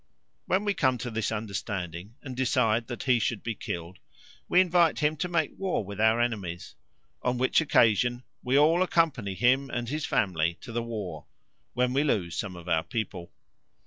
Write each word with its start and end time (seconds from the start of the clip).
When 0.47 0.65
we 0.65 0.73
come 0.73 0.97
to 0.97 1.11
this 1.11 1.31
understanding, 1.31 2.15
and 2.23 2.35
decide 2.35 2.87
that 2.87 3.03
he 3.03 3.19
should 3.19 3.43
be 3.43 3.53
killed, 3.53 3.99
we 4.49 4.59
invite 4.59 4.97
him 4.97 5.15
to 5.17 5.27
make 5.29 5.51
war 5.59 5.85
with 5.85 6.01
our 6.01 6.19
enemies, 6.19 6.73
on 7.21 7.37
which 7.37 7.61
occasion 7.61 8.23
we 8.41 8.57
all 8.57 8.81
accompany 8.81 9.35
him 9.35 9.69
and 9.69 9.89
his 9.89 10.07
family 10.07 10.57
to 10.61 10.71
the 10.71 10.81
war, 10.81 11.27
when 11.75 11.93
we 11.93 12.03
lose 12.03 12.35
some 12.35 12.55
of 12.55 12.67
our 12.67 12.81
people. 12.83 13.31